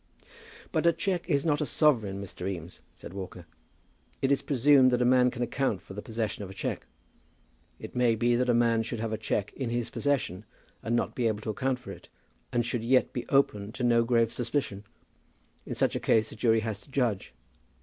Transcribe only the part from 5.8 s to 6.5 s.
the possession of